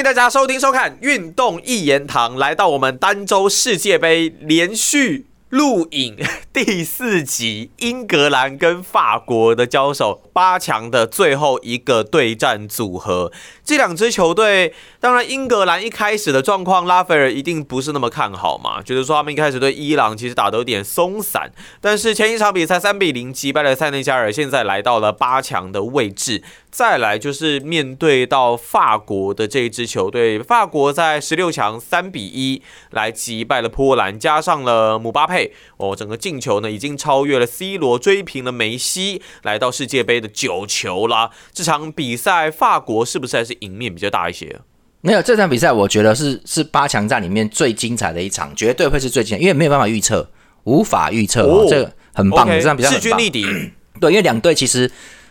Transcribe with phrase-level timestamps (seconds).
[0.00, 5.26] 欢迎大家收听收看《运动一言堂》，来到我们儋州世界杯连续。
[5.50, 6.16] 录影
[6.52, 13.32] 第四集，英格兰跟法国的交手，八强的最后一个对战组合。
[13.64, 21.50] 这两支球队，当然英格兰一开始的状况，拉斐尔一定不是那么看好嘛，觉得说他们一开始对伊朗其实打得有点松散。
[21.80, 26.44] 但是前一场比赛三比零击败了塞内加尔，现在来到了八强的位置。
[26.70, 41.30] 再来就是面对到法国的这一支球队，法国在十六强三比一来击败了波兰，加上了姆巴佩，哦，整个进球呢已经超越了 C 罗，追平了梅西，来到世界杯的九球啦。
[41.52, 44.60] 这场比赛法国是不是还是赢面比较大一些？
[45.00, 50.30] 没有这场比赛，我觉得是是八强战里面最精彩的一场，绝对会是最精彩，因为没有办法预测，
[50.64, 53.44] 无法预测哦，这个很棒，这场比赛势均力敌。
[54.00, 54.88] 对，因为两队其实。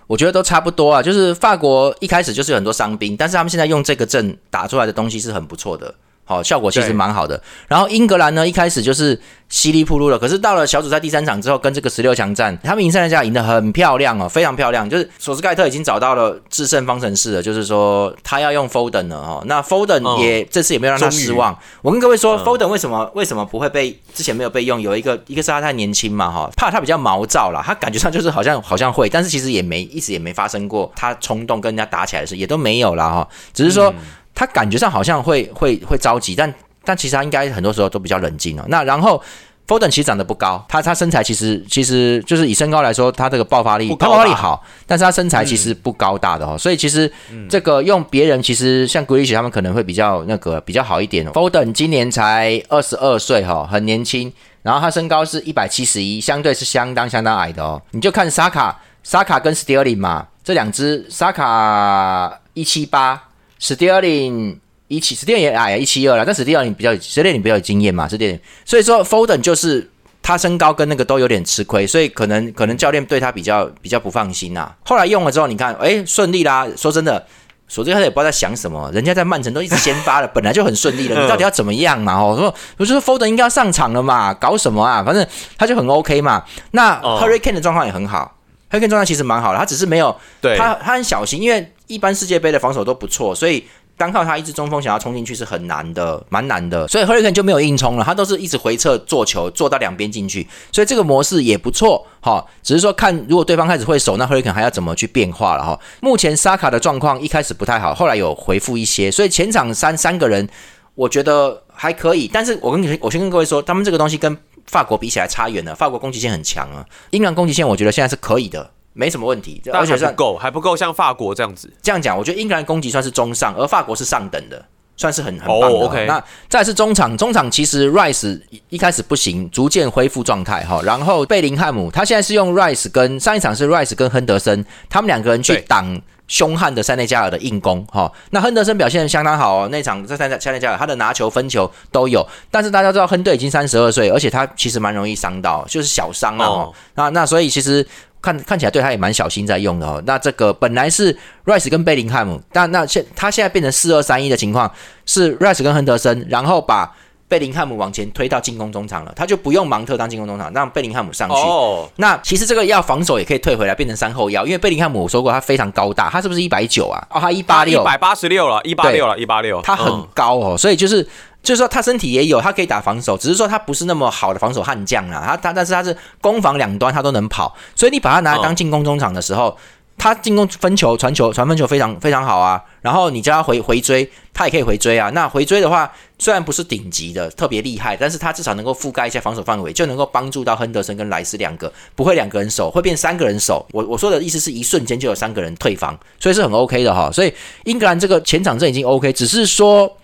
[0.09, 5.93] 我觉得都差不多啊，就是法国一开始就是很多伤兵，但是他们现在用这个阵打出来的东西是很不错的。
[6.29, 7.41] 好，效果其实蛮好的。
[7.67, 14.87] 然后英格兰呢，一开始就是稀里扑噜了，可是到了小组赛第三场之后，跟这个十六强战，他们赢塞内加尔赢得很漂亮哦，非常漂亮。
[14.87, 19.41] 就是索斯盖特已经找到了制胜方程式了，就是说他要用 Foden 了哈。
[19.47, 21.57] 那 Foden 也这次也没有让他失望。
[21.81, 24.79] 我跟各位说，Foden 为什么为什么不会被之前没有被用？
[24.79, 33.91] 有一个一个是他太年轻嘛哈，怕他比较毛躁了，他感觉上就是好像好像会，但是其实也没一直也没发生过他冲动跟人家打起来的事，也都没有了哈，只是说。
[34.39, 36.53] 他感觉上好像会会会着急，但
[36.85, 38.63] 但其实他应该很多时候都比较冷静哦。
[38.69, 39.21] 那然后
[39.67, 46.57] Foden 其实长得不高，他他身材其实其实就是以身高来说，他这个爆发力爆发力好，但是他身材其实不高大的哦。
[46.57, 47.11] 所以其实
[47.49, 51.27] 这个用别人其实像 g r i s h 他们可能会比较那个比较好一点。
[51.27, 57.81] 哦 Foden 今年才二十二岁哈，很年轻，然后他身高是一百七十一，相对是相当相当矮的哦。
[57.91, 63.25] 你就看沙卡沙卡跟 Sterling 嘛，这两只沙卡一七八。
[63.59, 64.57] 史蒂尔林
[64.87, 66.25] 一七，史蒂尔也矮啊，一七二了。
[66.25, 68.39] 但史蒂尔林比较，史蒂尔林比较有经验嘛，史蒂尔林。
[68.65, 69.87] 所以说，Foden 就是
[70.23, 74.71] 他身高跟那个都有点吃亏，所以可能可能教练对他比较比较不放心呐。
[74.85, 76.65] 后来用了之后，你看，哎，顺利啦。
[76.77, 77.23] 说真的，
[77.67, 82.13] 索斯克特也不知道在想什么，人家在曼城都一直先发了， 本来就很顺利了，你到底要怎么样嘛？
[82.17, 85.03] 哦，说我就说 Foden 应该要上场了嘛，搞什么啊？
[85.03, 85.27] 反正
[85.57, 86.45] 他就很 OK 嘛。
[86.71, 88.37] 那 Hurricane 的状况也很好
[88.71, 91.73] ，Hurricane 状态其实蛮好的，他只是没有，他他很小心，因为。
[91.89, 93.65] 一般世界杯的防守都不错，所以
[93.97, 96.87] 单靠他一支中锋想要冲进去是很难的，蛮难的。
[96.87, 100.47] 所以赫里肯就没有硬冲了，他都是一直回撤做球，做到两边进去。
[100.71, 102.45] 所以这个模式也不错，哈。
[102.61, 105.77] 只是说看如果对方开始会守，那赫里肯还要怎么去变化了哈。
[105.99, 110.47] 目前沙卡的状况一开始不太好，后来有回复一些，所以前场三三个人
[110.95, 112.29] 我觉得还可以。
[112.31, 115.75] 但是我跟你我先跟各位说，他们这个东西跟法国比起来差远了。
[115.75, 118.69] 法国攻击线很强啊，英格兰攻击线我觉得现在是可以的。
[118.99, 121.71] 没什么问题，而且算够，还不够像法国这样子。
[121.81, 124.61] 这样讲，我觉得英格兰攻击算是中上，而法国是上等的，
[124.97, 125.79] 算是很很棒的。
[125.85, 130.81] OK，那再是中场，中场其实 Rice 一开始不行，逐渐恢复状态哈。
[130.83, 138.09] 然后贝林汉姆他现在是用 Rice 跟上一场是 Rice 跟亨德森，他们两个人去挡凶悍的塞内加尔的硬攻哈。
[138.29, 146.73] 那亨德森表现相当好哦，那场在塞内塞内加尔他的拿球分球都有，但是大家知道亨队已经三十二岁，而且他其实蛮容易伤到，就是小伤哦。
[146.95, 147.85] 那那所以其实。
[148.21, 150.03] 看看起来对他也蛮小心在用的哦。
[150.05, 154.69] 那这个本来是 Rice 跟贝林汉姆，但那现他现在变成四二三一的情况，
[155.05, 156.93] 是 Rice 跟亨德森，然后把
[157.29, 161.35] 贝林汉姆往前推到进攻中场了，他就不用芒特当进攻中场，让贝林汉姆上去。
[161.35, 161.87] 哦。
[161.95, 166.99] 那其实这个要防守也可以退回来变成三后腰，因为贝林汉姆我说过他非常高大，他是不是一百九啊？
[167.09, 171.07] 哦，他一八六，一百八十六了，一八六了，一八六，他很高哦，所以就是。
[171.41, 175.23] 就是说他身体也有，他可以打防守，只是说他不是那么好的防守悍将啊。
[175.25, 179.57] 他他但是他是攻防两端他都能跑，所以你把他拿来当进攻中场的时候，
[179.99, 182.59] 他进攻分球、传球、传分球非常非常好啊。
[182.81, 185.11] 然后你叫他回回追，他也可以回追啊。
[185.11, 193.63] 那回追的话，虽然不是顶级的特别厉害，但是他至少能够覆盖一下防守范围，就能够帮助到亨德森跟莱斯两个，不会两个人守，会变三个人守。
[193.73, 197.11] 我我说的意思是一瞬间就有三个人退防，所以是很 OK 的哈。
[197.11, 197.33] 所以
[197.65, 199.95] 英格兰这个前场阵已经 OK，只是说。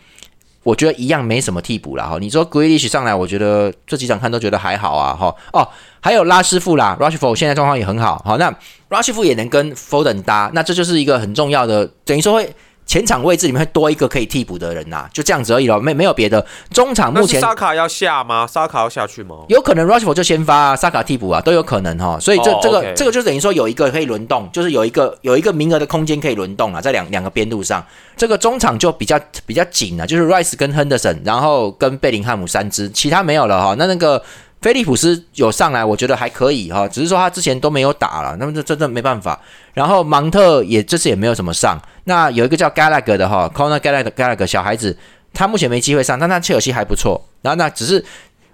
[0.65, 2.17] 我觉得一样没什么替补了哈。
[2.19, 5.33] 你说 g r e e l i s h 上来，我觉得这几场看都觉得还好啊哈。
[5.53, 5.65] 哦，
[6.01, 8.21] 还有拉师傅啦，Rushford 现在状况也很好。
[8.25, 8.53] 好，那
[8.89, 12.53] Rushford 也能跟 Foden 搭，那这就是一个很重要的，等于说会。
[12.85, 16.45] 前场位置里面会多一个可以替补的人呐，就这样子而已了，没没有别的。
[16.71, 18.45] 中场目前沙卡要下吗？
[18.45, 19.37] 沙卡要下去吗？
[19.49, 22.19] 有可能 Rushford 就先发，啊沙卡替补啊，都有可能哈。
[22.19, 27.83] 所以这这个这个就等于说有一个可以轮动，就是有一个有一个名额的空间可以轮动啊，在两两个边路上，
[28.15, 33.75] 这个中场就比较比较紧了，就是 Rice 跟 Henderson，然后跟贝林汉姆三支，其他没有了哈。
[33.77, 34.21] 那那个
[34.61, 39.39] 菲利普斯有上来，我觉得还可以哈，只是说他之前都没有打了，那么这真的没办法。
[39.73, 41.79] 然后芒特也这次也没有什么上。
[42.05, 44.97] 那有一个叫 Galleg 的哈，Conor Gallagher Gallagher 小孩子，
[45.33, 47.23] 他目前没机会上，但他切尔西还不错。
[47.41, 48.03] 然后那只是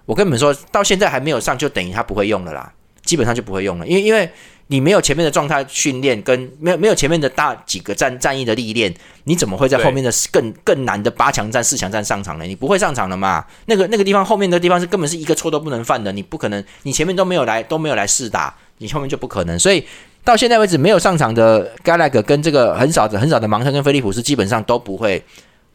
[0.04, 2.72] 我跟你们说到现在还没有上，就等于他不会用了啦，
[3.04, 4.30] 基本上就不会用了，因为因为。
[4.72, 8.92] 你没有前面的状态训练，跟没有没有前面的大几个战战役的历练，
[9.24, 12.46] 你怎么会在后面的更更难的八强战、四强战上场呢？
[12.46, 13.44] 你不会上场的嘛？
[13.66, 19.58] 那个那个地方后面的地方是根本是一个错都不能犯的，你不可能，你前面都没有来都没有来试打，你后面就不可能。
[19.58, 19.84] 所以
[20.24, 25.22] 到现在为止没有上场的 Gallagher 跟这个很少的很少的芒特跟菲利普斯基本上都不会。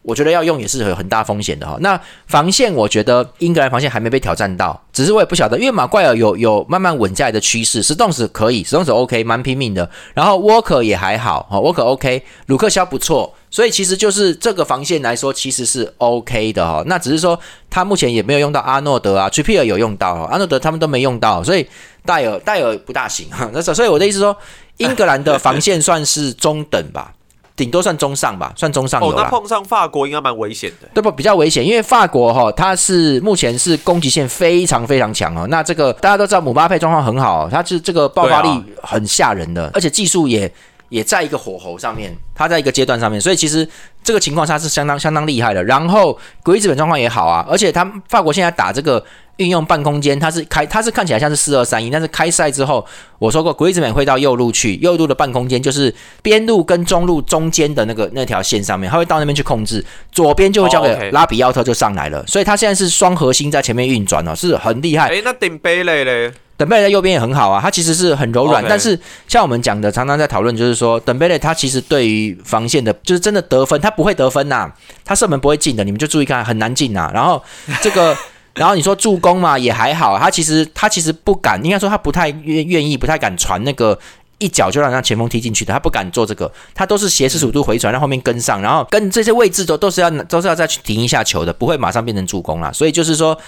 [0.08, 1.76] 我觉得要用也是有很大风险的哈。
[1.80, 9.88] 那防线，我觉得英格兰防线还没被挑战到，只是我也不晓得，因为马怪尔有有慢慢稳下来的趋势，史东斯可以，史东斯 OK，蛮拼命的。
[10.14, 16.82] 然后沃克也还好哈，沃克 OK，鲁克肖不错，所以其实就是这个防线来说，其实是 OK 的哈。
[16.86, 17.38] 那只是说
[17.68, 21.68] 他目前也没有用到阿诺德啊，崔皮尔有用到，阿诺德他们都没用到，所以
[22.06, 23.50] 戴尔戴尔不大行哈。
[23.52, 24.34] 那所以我的意思说，
[24.78, 27.12] 英格兰的防线算是中等吧。
[27.58, 30.88] 顶多算中上吧，算中上有哦，那碰上法国应该蛮危险的。
[30.94, 31.10] 对不？
[31.10, 35.44] 比较危险，因为法国哈，它是目前是攻击线非常非常强哦。
[35.48, 40.50] 那这个大家都知道，姆巴佩状况很好，他是这个爆发力很吓人的，而且技术也
[40.88, 43.68] 也在一个火候上面，他在一个阶段上面，所以其实
[44.02, 45.62] 这个情况下是相当相当厉害的。
[45.64, 49.04] 然后格里兹本状况也好啊，而且他法国现在打这个。
[49.38, 52.84] 运用半空间，它是开，它是看起来像是四二三一，但是开赛之后，
[53.20, 65.06] 我说过，格里兹曼会到右路去，右路的半空间就是边路跟中路中间的那个那条线上面，他会到那边去控制，左边就会交给拉比奥特就上来了，所以他现在是双核心在前面运转哦，是很厉害。
[65.06, 66.32] 诶，那顶贝雷嘞？
[66.58, 74.70] 等贝雷在右边也很好啊，他其实是很柔软，但是像我们讲的，常常在讨论，就是说等贝雷他其实对于防线的，就是真的得分，他不会得分呐，
[75.06, 77.10] 他射门不会进的，你们就注意看，很难进呐。
[77.14, 77.42] 然后
[77.80, 78.14] 这个。
[78.54, 83.96] 然后你说助攻嘛也还好，他其实他其实不敢，应该说他不太愿愿意，不太敢传那个
[84.38, 92.72] 一脚就让让前锋踢进去的，他不敢做这个，他都是斜四十五度回传，让后面跟上，然后跟这些位置都都是要都是要再去停一下球的，不会马上变成助攻啦。
[92.72, 93.38] 所以就是说，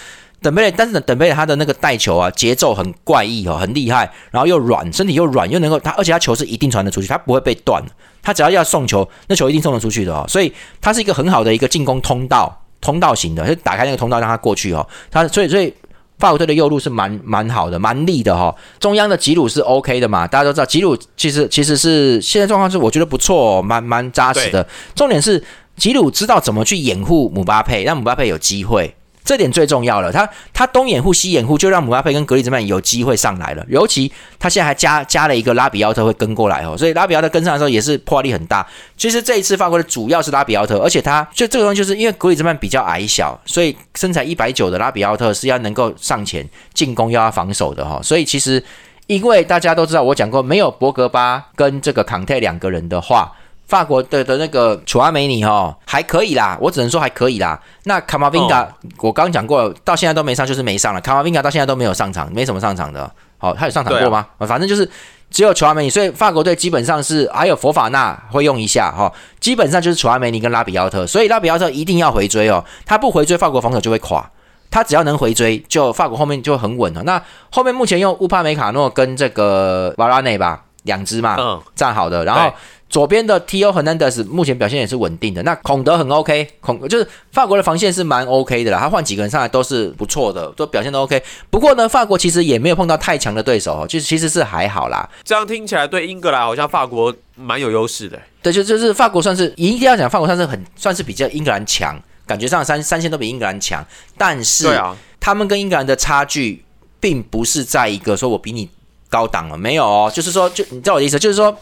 [0.42, 7.82] 等贝勒，但是等贝勒他的那个带球啊，节奏很怪异哦，很厉害，然后又软，身体又软，又能够他，而且他球是一定传得出去，他不会被断，
[8.22, 12.56] 他只要要送球，那球一定送得出去的哦，所以他是一个很好的一个进攻通道。
[12.82, 14.88] 通道型的，就打开那个通道让他过去哦。
[15.10, 15.70] 他所以所以
[16.18, 18.56] 法国队的右路是蛮蛮好的，蛮利的哈。
[18.78, 20.26] 中央的吉鲁是 OK 的嘛？
[20.26, 24.66] 大家都知道吉鲁其实其实是现在状况是我觉得不错，蛮蛮扎实的。
[24.94, 25.44] 重点是
[25.76, 28.96] 吉鲁知道怎么去掩护姆巴佩，让姆巴佩有机会。
[29.30, 33.64] 这点最重要了，他他东掩护西掩护，就让姆巴佩跟格里兹曼有机会上来了。
[33.68, 34.10] 尤其
[34.40, 38.66] 他现在还加加了一个拉比奥特会跟过来哦，所以拉比奥特跟上的时候也是破坏力很大。
[38.96, 46.44] 其实这一次法国的主要是拉比奥特，而且他就这个东西就是因为格里兹曼比较矮小，所以身材一百九的拉比奥特是要能够上前
[46.74, 48.00] 进攻又要防守的哈。
[48.02, 48.60] 所以其实
[49.06, 53.30] 因为大家都知道，我讲过没有博格巴跟这个康泰两个人的话。
[53.70, 57.56] 法国的的那个楚阿梅尼哈还可以啦，我只能说还可以啦。
[57.84, 58.68] 那卡马宾卡
[58.98, 61.00] 我刚讲过，到现在都没上，就是没上了。
[61.00, 63.08] 卡马宾卡到现在都没有上场，没什么上场的。
[63.38, 64.26] 好，他有上场过吗？
[64.40, 64.90] 反正就是
[65.30, 69.12] 只有楚阿梅尼，所以法国队基本上是还有佛法纳会用一下哈。
[69.38, 72.64] 基本上就是楚阿梅尼跟拉比奥特，所以拉比奥特一定要回追哦。
[72.84, 74.28] 他不回追，法国防守就会垮。
[74.68, 77.04] 他只要能回追，就法国后面就很稳了。
[77.04, 77.22] 那
[77.52, 82.52] 后面目前用乌帕梅卡诺跟这个瓦拉内吧两支嘛，站好的，然后。
[82.90, 83.70] 左边的 T.O.
[83.72, 85.40] 和 Nandes 目前表现也是稳定的。
[85.44, 88.80] 那孔德很 OK，孔就是法国的防线是蛮 OK 的啦。
[88.80, 91.22] 他换几个人上来都是不错的，都表现都 OK。
[91.50, 95.08] 不过呢，法国其实也没有碰到太强的对手，就其实是还好啦。
[95.22, 98.20] 这样听起来对英格兰好像法国蛮有优势的。
[98.42, 103.86] 对，就就是法国算是一定要讲，法国算是很算是比较英格兰强，感觉上三三线都比英格兰强。
[104.18, 106.64] 但是，对啊，他们跟英格兰的差距
[106.98, 108.68] 并不是在一个说我比你
[109.08, 111.56] 高档了，没有哦，就是说，就你知道我的意思，就是说。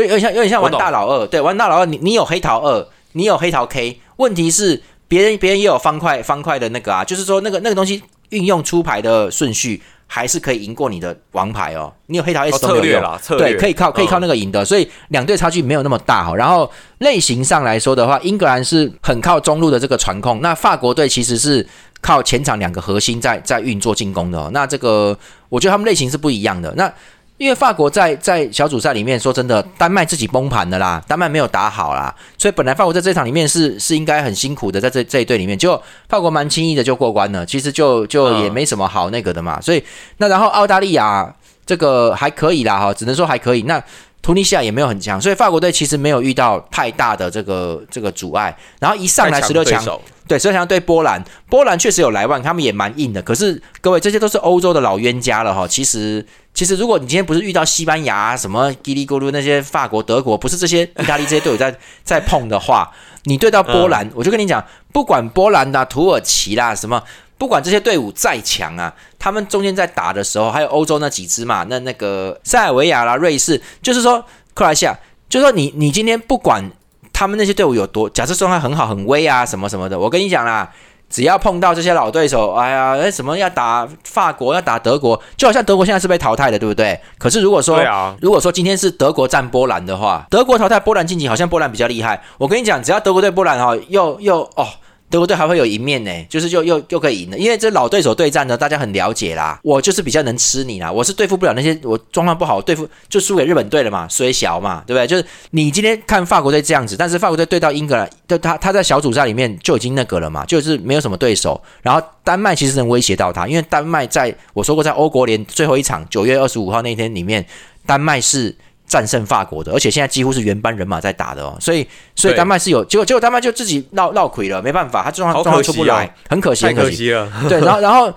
[0.00, 11.92] 有有点像有点像玩大佬二，对，玩大佬二，你你有黑桃二，你有黑桃 K，问题是别人别人也有方块方块的那个啊，就是说那个那个东西运用出牌的顺序还是可以赢过你的王牌哦。
[12.06, 16.34] 你有黑桃 S 都没有用，对，可以靠可以靠那个赢的，所以两队差距没有那么大哈。
[16.36, 21.66] 然后类型上来说的话，英格兰是很靠中路的这个传控，那法国队其实是
[22.00, 24.38] 靠前场两个核心在在运作进攻的。
[24.38, 25.16] 哦那这个
[25.48, 26.72] 我觉得他们类型是不一样的。
[26.76, 26.92] 那
[27.38, 39.84] 因为法国在在小组赛里面，说真的，丹麦自己崩盘的啦，丹麦没有打好啦，所以本来法国在这场里面是是应该很辛苦的，在这这一队里面，就法国蛮轻易的就过关了，其实就就也没什么好那个的嘛，所以
[40.16, 41.30] 那然后澳大利亚
[41.66, 43.82] 这个还可以啦哈，只能说还可以，那
[44.22, 49.84] 突尼西亚也没有很强，所以法国队其实没有遇到太大的这个这个阻碍，然后一上来十六强，
[50.28, 53.22] 对，所以想对波兰，波兰确实有莱万，他们也蛮硬的。
[53.22, 55.68] 可是各位，这些都是欧洲的老冤家了哈。
[55.68, 62.90] 其实，其实如果你今天不是遇到西班牙什么叽里咕噜那些法国、德国，不是这些意大利这些队友在在碰的话，
[63.24, 67.00] 你对到波兰，我就跟你讲，不管波兰的、土耳其啦，什么，
[67.38, 76.68] 不管这些队伍再强啊，他们中间在打的时候，还有欧洲那几支嘛，那那个塞尔维亚啦、瑞士，就是说克罗西亚，就是说你你今天不管。
[77.16, 78.10] 他们那些队伍有多？
[78.10, 79.98] 假设状态很好、很威啊，什么什么的。
[79.98, 80.70] 我跟你讲啦，
[81.08, 87.00] 只要碰到这些老对手，哎呀，哎，什么要打法国、要打德国，就好像德国现在是被淘汰的，对不对？
[87.16, 87.82] 可是如果说，
[88.20, 92.22] 如果说今天是德国战波兰的话，德国淘汰波兰晋级，好像波兰比较厉害。
[92.36, 94.68] 我跟你讲，只要德国对波兰哈，又又哦。
[95.08, 99.58] 德国队还会有赢面呢，就是又又又可以赢的，因为这老对手对战呢，大家很了解啦。
[99.62, 105.06] 我就是比较能吃你啦，我是对付不了那些我状况不好对付，就输给日本队了嘛，虽小嘛，对不对？
[105.06, 111.60] 就是你今天看法国队这样子，但是法国队对到英格兰，就他他在小组赛里面就已经那个了嘛，就是没有什么对手。
[111.82, 117.46] 然后丹麦其实能威胁到他，因为丹麦在我说过在欧国联最后一场九月二十五号那天里面，
[117.86, 118.56] 丹麦是。
[118.86, 127.30] 战胜法国的，而且现在几乎是原班人马在打的哦，所以所以丹麦是有结果，结果丹麦就自己闹闹亏了，没办法，他状况状况出不来，很可惜，很可惜了。
[127.48, 128.12] 对，然后然后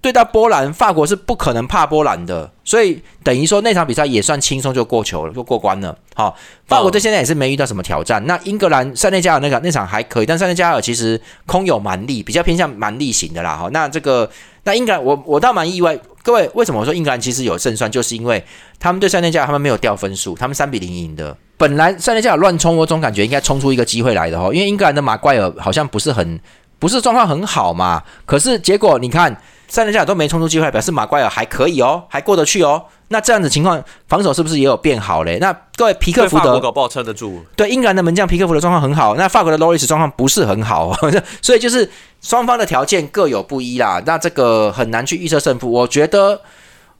[0.00, 5.96] 对到波兰，法国是不可能怕波兰的，所以等于说那场比赛也算轻松就过球了，就过关了。
[6.14, 6.34] 好，
[6.66, 8.24] 法国队现在也是没遇到什么挑战。
[8.26, 13.56] 那英格兰塞内加尔那个那场还可以，但塞内加尔其实空有蛮力，比较偏向蛮力型的啦。
[13.56, 14.28] 哈，那这个
[14.64, 15.98] 那英格兰我我倒蛮意外。
[16.22, 17.90] 各位，为什么我说英格兰其实有胜算？
[17.90, 18.44] 就是因为
[18.78, 21.36] 他们对塞内加尔他们没有掉分数，他们三比零赢的。
[21.56, 26.38] 本来塞内加尔乱冲，我总感觉应该冲出一个机会来的哦，因为英格兰的马怪尔好像不是很
[26.78, 28.02] 不是状况很好嘛。
[28.26, 29.36] 可是结果你看。
[29.70, 32.84] 塞内加尔都没冲出机会，表示马奎尔还可以哦，还过得去哦。
[33.08, 35.38] 那这样子情况，防守是不是也有变好嘞？
[35.40, 37.42] 那各位皮克福德搞不好撑得住。
[37.56, 40.92] 对，英格兰的门将皮克福德状况很好，那法国的劳里斯状况不是很好，
[41.40, 41.88] 所以就是
[42.20, 44.02] 双方的条件各有不一啦。
[44.04, 45.70] 那这个很难去预测胜负。
[45.70, 46.40] 我觉得，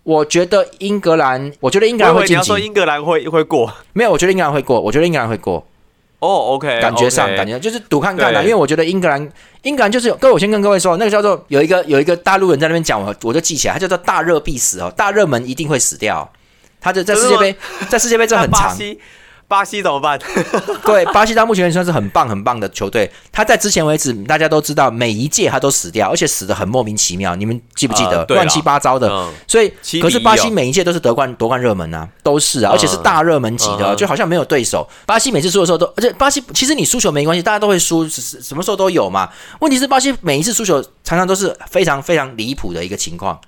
[0.04, 2.32] 我觉得英格兰，我觉得英格兰会晋级。
[2.34, 3.72] 你要说英格兰会会过？
[3.92, 4.80] 没有，我觉得英格兰会过。
[4.80, 5.64] 我觉得英格兰会过。
[6.20, 9.28] 哦，OK，感觉上感觉就是赌看看啦，因为我觉得英格兰，
[9.62, 16.30] 英格兰就是各位，我先跟各位说，那个叫做有一个有一个大陆人在那边讲，我我就记起来，他叫做大热必死哦，大热门一定会死掉，
[16.80, 17.56] 他就在世界杯，
[17.88, 18.76] 在世界杯这很长。
[19.50, 20.16] 巴西怎么办？
[20.86, 23.10] 对，巴西到目前算是很棒很棒的球队。
[23.32, 27.34] 他在之前为止，大家都知道，每一届他都死掉，而且死的很莫名其妙。
[27.34, 28.24] 你们记不记得？
[28.28, 29.28] 乱七八糟的。
[29.48, 34.88] 所以，可是巴西每一届都是夺冠夺冠热门啊，都是啊，而且是大热门级的，就好像没有对手。
[35.04, 39.28] 巴西每次输的时候都，而且巴西其实你输球没关系，大家都会输，什么时候都有嘛。
[39.58, 43.40] 问题是巴西每一次输球常常都是非常非常离谱的一个情况。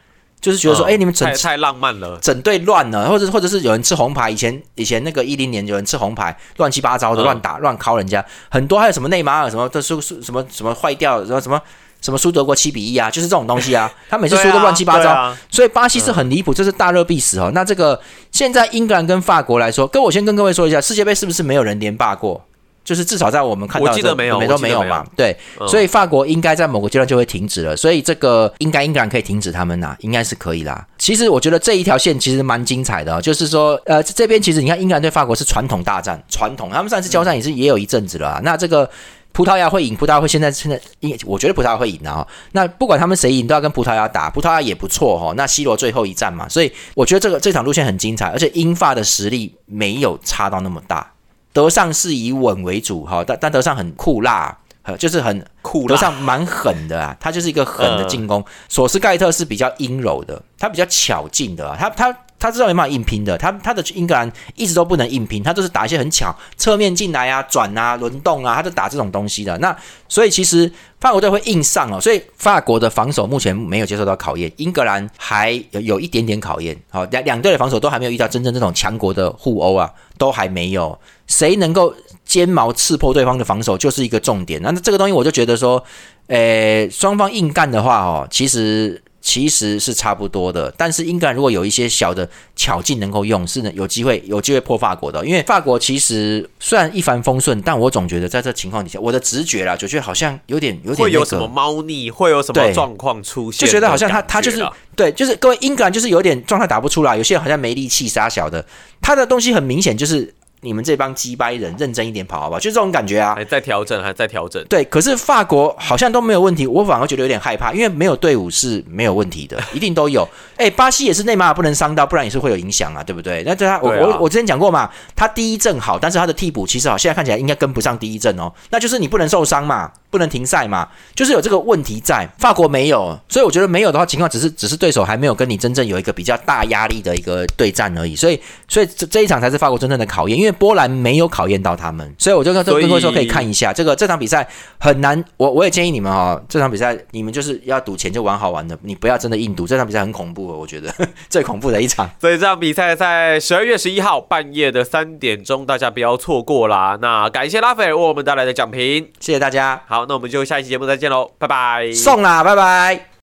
[0.43, 4.29] 就是觉得说，哎，你们整太浪漫了，整队乱了，或者或者是有人吃红牌。
[4.29, 11.63] 以前以前那个一零年有人吃红牌，乱七八糟的乱打乱敲人家，很多还有什么内马尔什么的输输什么什么坏掉，什么什么
[12.01, 13.89] 什么输德国七比一啊，就是这种东西啊。
[14.11, 17.53] 他每次输都乱七八糟，所以巴西是很离谱，这是大热必死哦。
[17.55, 18.01] 那这个
[18.33, 22.45] 现在英格兰跟法国来说，跟我先跟各位说一下，世界杯是不是没有人连霸过？
[22.85, 25.07] 就是至少在我们看到，我记得没有，都没有嘛。
[25.17, 25.37] 对，
[25.69, 27.77] 所以法国应该在某个阶段就会停止了。
[27.77, 30.87] 所以这个应该英格兰可以停止他们呐，应该是可以啦。
[30.99, 38.41] 其实我觉得这一条线其实蛮精彩的，就是说，呃，这边其实你看英格兰对法国是传统大战，传统，他们上次交战也是也有一阵子了。
[38.43, 38.89] 那这个
[39.33, 42.27] 葡萄牙会赢，葡萄牙会现在现在，因我觉得葡萄牙会赢啊。
[42.53, 45.33] 那不管他们谁赢，都要跟葡萄牙打，葡萄牙也不错哈。
[45.37, 51.13] 那 C 罗最后一战嘛，所以我觉得这个这场路线很精彩，而且英法的实力没有差到那么大。
[51.53, 54.57] 德尚是以稳为主哈，但但德尚很酷辣，
[54.99, 58.45] 就是很酷，德尚蛮狠的啊，他就是一个狠的进攻。
[58.69, 62.17] 索斯盖特是比较阴柔的，他比较巧劲的啊，他他。
[62.43, 69.57] 他知道没办法硬拼的，他他的英格兰一直都不能硬拼，他就是打一些很巧侧面进来啊、转啊、轮动啊，他就打这种东西的。
[69.59, 69.75] 那
[70.09, 76.77] 所以其实法国队会硬上哦，所以法国的防守目前没有接受到考验，英格兰还有一点点考验。
[76.91, 80.99] 好，两两队的防守都还没有遇到真正这种强国的互殴啊，都还没有。
[81.29, 81.95] 谁能够
[82.25, 84.61] 尖毛刺破对方的防守，就是一个重点。
[84.63, 85.83] 那这个东西我就觉得说，
[86.27, 89.01] 诶，双方硬干的话哦，其实。
[89.23, 95.25] 其实是差不多的，但是英格兰如果有一些小的巧劲能够用，是能有机会有机会破法国的。
[95.25, 104.63] 因为法国其实虽然一帆风顺，但我总觉得在这情况底下，我的直觉啦，就觉得好像有点有点会有什么猫腻，会有什么状况出现，就觉得好像他他就是
[104.97, 108.67] 对，就是各位英格兰就是有点状态打不出来，有些人好像没力气杀小的，
[109.01, 110.35] 他的东西很明显就是。
[110.65, 112.61] 你们这帮鸡掰人，认真一点跑好不好？
[112.61, 113.35] 就这种感觉啊！
[113.35, 114.65] 还在调整，还在调整。
[114.69, 120.27] 对，可是法国好像都没有问题，我反而觉得有点害怕，因为没有队伍是没有问题的， 一定都有。
[120.57, 123.43] 哎，巴西也是内马尔不能伤到，不然也是会有影响啊，对不对？
[123.45, 129.91] 那对他，我我我之前讲过嘛，他第一阵好，但是他的替补其实好，现在看起来应该跟不上第一阵哦，那就是你不能受伤嘛。
[130.13, 132.29] 不能停赛嘛，就是有这个问题在。
[132.39, 138.15] 法国没有，所以我觉得没有的话，情况只是只是对手还没有跟你真正有一个比较大压力的一个对战而已。
[138.15, 138.39] 所以，
[138.69, 144.47] 所以这这一场才是法国真正的考验，因为波兰没有考验到他们，所以我就跟各位说可以看一下这个这场比赛
[144.79, 145.25] 很难。
[145.37, 149.67] 我我也建议你们哦，这场比赛你们就是要赌钱就玩好玩的，你不要真的硬赌。
[149.67, 150.93] 这场比赛很恐怖，我觉得
[151.31, 152.11] 最恐怖的一场。
[152.21, 156.99] 所以这场比赛在十二月十一号半夜的三点钟，大家不要错过啦。
[157.01, 159.81] 那感谢拉斐尔为我们带来的奖评，谢谢大家。
[160.09, 161.93] 那我们就下一期节目再见喽，拜拜。
[161.93, 163.07] 送啦，拜拜。